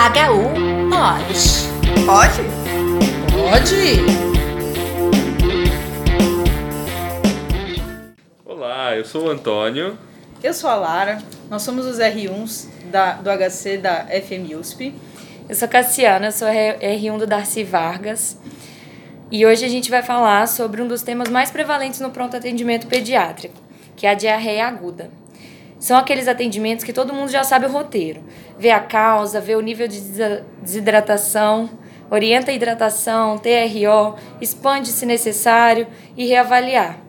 [0.00, 1.34] HU pode.
[2.06, 2.40] Pode?
[3.36, 4.00] Pode!
[8.46, 9.98] Olá, eu sou o Antônio.
[10.42, 11.18] Eu sou a Lara,
[11.50, 14.94] nós somos os R1s da, do HC da FM USP.
[15.46, 18.38] Eu sou Cassiana, sou R1 do Darcy Vargas.
[19.30, 22.86] E hoje a gente vai falar sobre um dos temas mais prevalentes no pronto atendimento
[22.86, 23.60] pediátrico,
[23.94, 25.19] que é a diarreia aguda.
[25.80, 28.22] São aqueles atendimentos que todo mundo já sabe o roteiro.
[28.58, 29.98] Vê a causa, vê o nível de
[30.62, 31.70] desidratação,
[32.10, 37.00] orienta a hidratação, TRO, expande se necessário e reavaliar.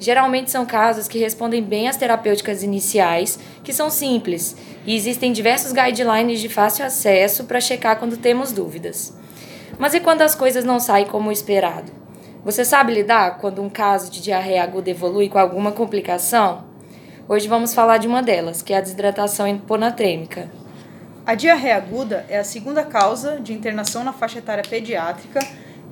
[0.00, 5.72] Geralmente são casos que respondem bem às terapêuticas iniciais, que são simples, e existem diversos
[5.72, 9.16] guidelines de fácil acesso para checar quando temos dúvidas.
[9.78, 11.92] Mas e quando as coisas não saem como esperado?
[12.44, 16.67] Você sabe lidar quando um caso de diarreia aguda evolui com alguma complicação?
[17.30, 20.48] Hoje vamos falar de uma delas, que é a desidratação hiponatrêmica.
[21.26, 25.38] A diarreia aguda é a segunda causa de internação na faixa etária pediátrica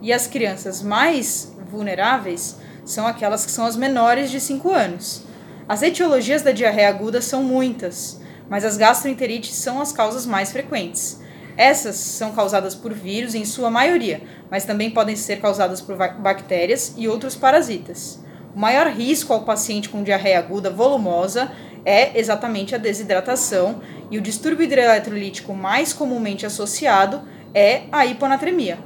[0.01, 2.56] e as crianças mais vulneráveis
[2.87, 5.25] são aquelas que são as menores de 5 anos.
[5.69, 11.21] As etiologias da diarreia aguda são muitas, mas as gastroenterites são as causas mais frequentes.
[11.55, 16.95] Essas são causadas por vírus em sua maioria, mas também podem ser causadas por bactérias
[16.97, 18.25] e outros parasitas.
[18.57, 21.53] O maior risco ao paciente com diarreia aguda volumosa
[21.85, 27.21] é exatamente a desidratação e o distúrbio hidroeletrolítico mais comumente associado
[27.53, 28.79] é a hiponatremia.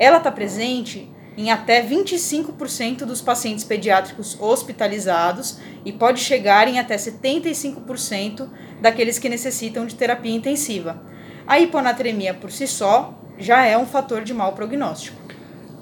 [0.00, 6.96] Ela está presente em até 25% dos pacientes pediátricos hospitalizados e pode chegar em até
[6.96, 8.48] 75%
[8.80, 11.00] daqueles que necessitam de terapia intensiva.
[11.46, 15.23] A hiponatremia por si só já é um fator de mau prognóstico.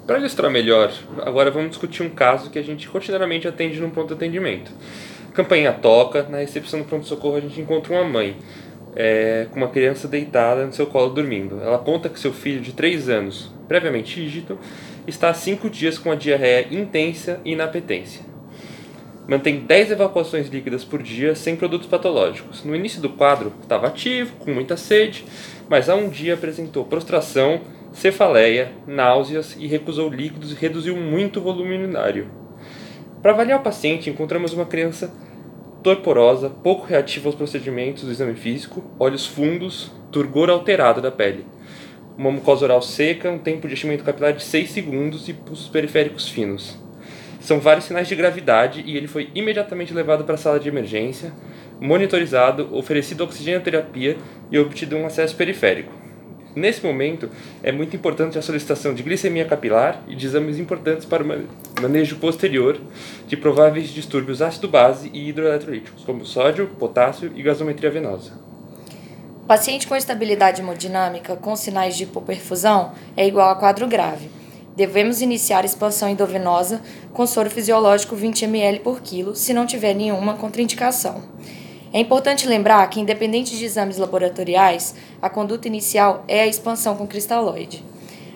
[0.05, 4.13] Para ilustrar melhor, agora vamos discutir um caso que a gente rotineiramente atende num pronto
[4.13, 4.69] atendimento.
[5.33, 8.35] Campainha toca, na recepção do pronto-socorro a gente encontra uma mãe
[8.97, 11.61] é, com uma criança deitada no seu colo dormindo.
[11.61, 14.59] Ela conta que seu filho de 3 anos, previamente dígito,
[15.07, 18.25] está há 5 dias com a diarreia intensa e inapetência.
[19.25, 22.65] Mantém 10 evacuações líquidas por dia sem produtos patológicos.
[22.65, 25.23] No início do quadro, estava ativo, com muita sede,
[25.69, 27.61] mas há um dia apresentou prostração
[27.93, 32.27] cefaleia, náuseas e recusou líquidos e reduziu muito o volume urinário.
[33.21, 35.13] Para avaliar o paciente, encontramos uma criança
[35.81, 41.45] torporosa, pouco reativa aos procedimentos do exame físico, olhos fundos, turgor alterado da pele,
[42.17, 46.29] uma mucosa oral seca, um tempo de enchimento capilar de 6 segundos e pulsos periféricos
[46.29, 46.77] finos.
[47.39, 51.33] São vários sinais de gravidade e ele foi imediatamente levado para a sala de emergência,
[51.79, 54.17] monitorizado, oferecido oxigenoterapia
[54.49, 56.02] e obtido um acesso periférico.
[56.55, 57.29] Nesse momento,
[57.63, 62.17] é muito importante a solicitação de glicemia capilar e de exames importantes para o manejo
[62.17, 62.79] posterior
[63.27, 68.33] de prováveis distúrbios ácido-base e hidroeletrolíticos, como sódio, potássio e gasometria venosa.
[69.47, 74.29] Paciente com estabilidade hemodinâmica com sinais de hipoperfusão é igual a quadro grave.
[74.75, 76.81] Devemos iniciar expansão endovenosa
[77.13, 81.23] com soro fisiológico 20 ml por quilo, se não tiver nenhuma contraindicação.
[81.93, 87.05] É importante lembrar que, independente de exames laboratoriais, a conduta inicial é a expansão com
[87.05, 87.85] cristalóide.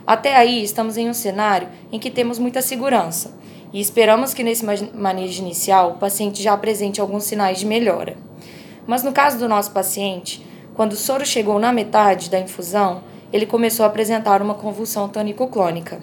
[0.06, 3.36] Até aí, estamos em um cenário em que temos muita segurança
[3.74, 4.64] e esperamos que nesse
[4.94, 8.16] manejo inicial o paciente já apresente alguns sinais de melhora.
[8.86, 10.46] Mas no caso do nosso paciente,
[10.76, 13.02] quando o soro chegou na metade da infusão,
[13.34, 16.00] ele começou a apresentar uma convulsão tônico-clônica.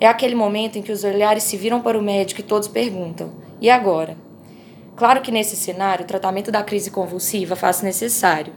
[0.00, 3.30] É aquele momento em que os olhares se viram para o médico e todos perguntam:
[3.60, 4.16] e agora?
[4.94, 8.52] Claro que nesse cenário, o tratamento da crise convulsiva faz necessário.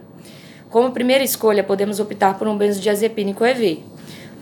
[0.68, 3.82] Como primeira escolha, podemos optar por um benzodiazepínico EV.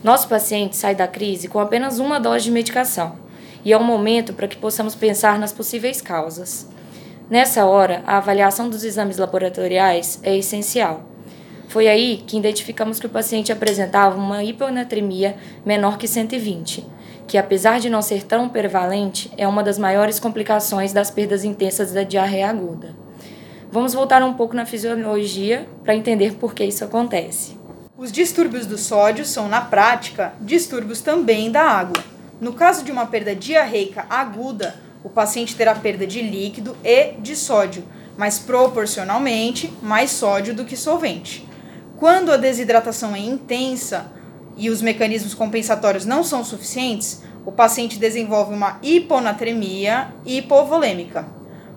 [0.02, 3.16] Nosso paciente sai da crise com apenas uma dose de medicação,
[3.64, 6.68] e é um momento para que possamos pensar nas possíveis causas.
[7.30, 11.04] Nessa hora, a avaliação dos exames laboratoriais é essencial.
[11.68, 16.86] Foi aí que identificamos que o paciente apresentava uma hiponatremia menor que 120,
[17.26, 21.92] que apesar de não ser tão prevalente, é uma das maiores complicações das perdas intensas
[21.92, 22.94] da diarreia aguda.
[23.70, 27.58] Vamos voltar um pouco na fisiologia para entender por que isso acontece.
[27.96, 32.02] Os distúrbios do sódio são, na prática, distúrbios também da água.
[32.40, 37.36] No caso de uma perda diarreica aguda, o paciente terá perda de líquido e de
[37.36, 37.84] sódio,
[38.16, 41.48] mas proporcionalmente mais sódio do que solvente.
[41.96, 44.06] Quando a desidratação é intensa,
[44.56, 51.26] e os mecanismos compensatórios não são suficientes, o paciente desenvolve uma hiponatremia hipovolêmica.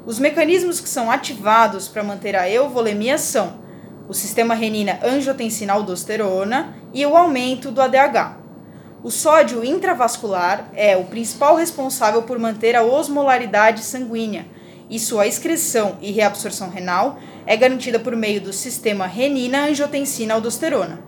[0.06, 3.66] Os mecanismos que são ativados para manter a euvolemia são
[4.08, 8.38] o sistema renina-angiotensina-aldosterona e o aumento do ADH.
[9.04, 14.46] O sódio intravascular é o principal responsável por manter a osmolaridade sanguínea
[14.90, 21.07] e sua excreção e reabsorção renal é garantida por meio do sistema renina-angiotensina-aldosterona.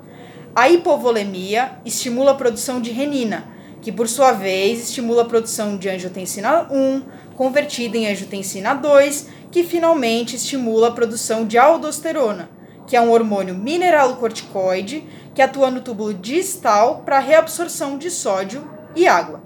[0.59, 3.47] A hipovolemia estimula a produção de renina,
[3.81, 7.01] que por sua vez estimula a produção de angiotensina 1,
[7.37, 12.49] convertida em angiotensina 2, que finalmente estimula a produção de aldosterona,
[12.85, 19.07] que é um hormônio mineralocorticoide que atua no túbulo distal para reabsorção de sódio e
[19.07, 19.41] água.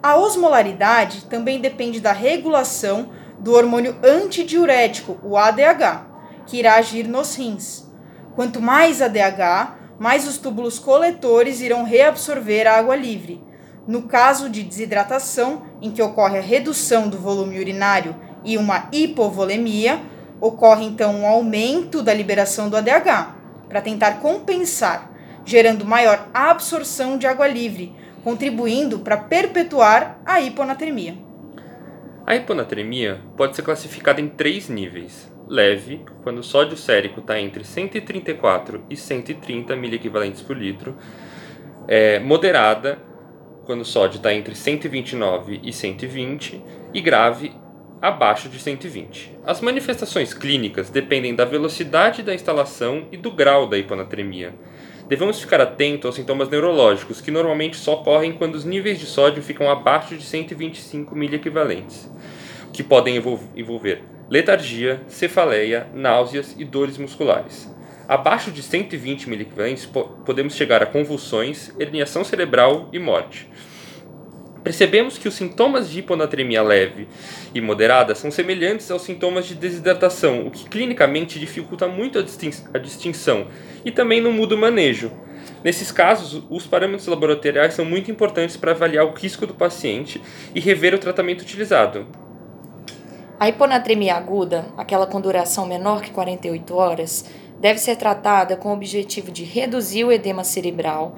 [0.00, 6.06] A osmolaridade também depende da regulação do hormônio antidiurético, o ADH,
[6.46, 7.90] que irá agir nos rins.
[8.36, 13.42] Quanto mais ADH, mais os túbulos coletores irão reabsorver a água livre.
[13.86, 18.14] No caso de desidratação, em que ocorre a redução do volume urinário
[18.44, 20.00] e uma hipovolemia,
[20.40, 23.34] ocorre então um aumento da liberação do ADH,
[23.68, 25.10] para tentar compensar,
[25.44, 31.16] gerando maior absorção de água livre, contribuindo para perpetuar a hiponatremia.
[32.26, 35.32] A hiponatremia pode ser classificada em três níveis.
[35.48, 40.96] Leve, quando o sódio sérico está entre 134 e 130 miliequivalentes por litro.
[41.86, 42.98] É, moderada,
[43.64, 46.62] quando o sódio está entre 129 e 120.
[46.92, 47.52] E grave,
[48.00, 49.38] abaixo de 120.
[49.44, 54.54] As manifestações clínicas dependem da velocidade da instalação e do grau da hiponatremia.
[55.08, 59.42] Devemos ficar atentos aos sintomas neurológicos, que normalmente só ocorrem quando os níveis de sódio
[59.42, 62.10] ficam abaixo de 125 miliequivalentes,
[62.70, 63.16] que podem
[63.56, 67.68] envolver letargia, cefaleia, náuseas e dores musculares.
[68.06, 73.48] Abaixo de 120 miliequivalentes podemos chegar a convulsões, herniação cerebral e morte.
[74.64, 77.08] Percebemos que os sintomas de hiponatremia leve
[77.54, 83.46] e moderada são semelhantes aos sintomas de desidratação, o que clinicamente dificulta muito a distinção
[83.84, 85.10] e também não muda o manejo.
[85.64, 90.20] Nesses casos, os parâmetros laboratoriais são muito importantes para avaliar o risco do paciente
[90.54, 92.06] e rever o tratamento utilizado.
[93.38, 97.24] A hiponatremia aguda, aquela com duração menor que 48 horas,
[97.60, 101.16] deve ser tratada com o objetivo de reduzir o edema cerebral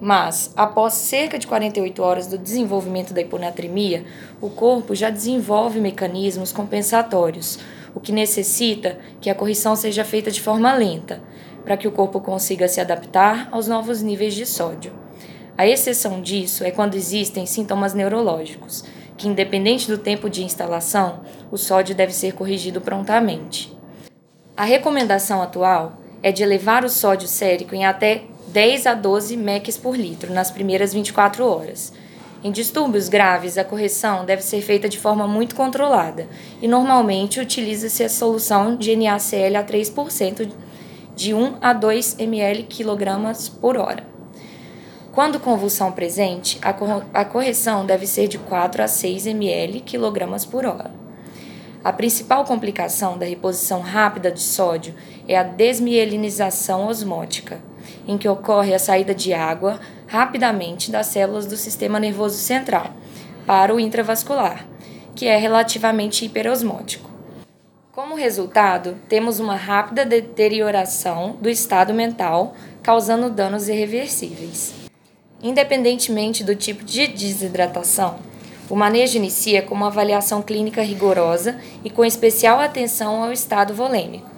[0.00, 4.04] mas, após cerca de 48 horas do desenvolvimento da hiponatremia,
[4.40, 7.58] o corpo já desenvolve mecanismos compensatórios,
[7.94, 11.22] o que necessita que a correção seja feita de forma lenta,
[11.64, 14.92] para que o corpo consiga se adaptar aos novos níveis de sódio.
[15.56, 18.84] A exceção disso é quando existem sintomas neurológicos,
[19.16, 21.20] que, independente do tempo de instalação,
[21.50, 23.76] o sódio deve ser corrigido prontamente.
[24.56, 29.78] A recomendação atual é de elevar o sódio sérico em até 10 a 12 mEq
[29.80, 31.92] por litro nas primeiras 24 horas.
[32.42, 36.28] Em distúrbios graves, a correção deve ser feita de forma muito controlada
[36.62, 40.48] e normalmente utiliza-se a solução de NaCl a 3%
[41.14, 44.15] de 1 a 2 ml kg por hora.
[45.16, 46.74] Quando convulsão presente, a,
[47.18, 50.90] a correção deve ser de 4 a 6 ml kg por hora.
[51.82, 54.94] A principal complicação da reposição rápida de sódio
[55.26, 57.62] é a desmielinização osmótica
[58.06, 62.90] em que ocorre a saída de água rapidamente das células do sistema nervoso central
[63.46, 64.66] para o intravascular,
[65.14, 67.08] que é relativamente hiperosmótico.
[67.90, 74.85] Como resultado, temos uma rápida deterioração do estado mental, causando danos irreversíveis.
[75.42, 78.18] Independentemente do tipo de desidratação,
[78.70, 84.30] o manejo inicia com uma avaliação clínica rigorosa e com especial atenção ao estado volêmico.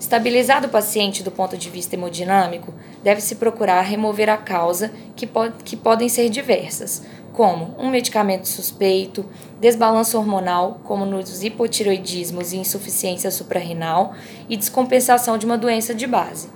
[0.00, 5.28] Estabilizado o paciente do ponto de vista hemodinâmico, deve-se procurar remover a causa, que,
[5.64, 9.24] que podem ser diversas, como um medicamento suspeito,
[9.60, 14.14] desbalanço hormonal, como nos hipotiroidismos e insuficiência suprarrenal,
[14.48, 16.53] e descompensação de uma doença de base.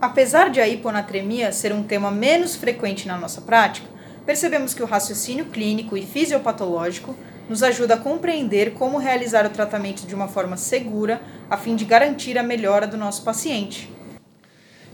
[0.00, 3.88] Apesar de a hiponatremia ser um tema menos frequente na nossa prática,
[4.24, 7.16] percebemos que o raciocínio clínico e fisiopatológico
[7.48, 11.84] nos ajuda a compreender como realizar o tratamento de uma forma segura a fim de
[11.84, 13.92] garantir a melhora do nosso paciente.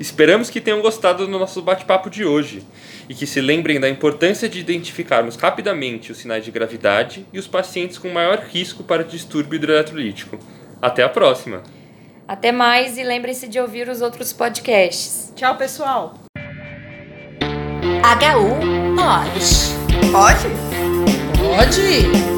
[0.01, 2.67] Esperamos que tenham gostado do nosso bate-papo de hoje
[3.07, 7.47] e que se lembrem da importância de identificarmos rapidamente os sinais de gravidade e os
[7.47, 10.39] pacientes com maior risco para distúrbio hidroeletrolítico.
[10.81, 11.63] Até a próxima!
[12.27, 15.33] Até mais e lembrem-se de ouvir os outros podcasts.
[15.37, 16.15] Tchau, pessoal!
[18.05, 20.11] HU pode.
[20.11, 20.49] Pode?
[21.39, 22.34] Pode!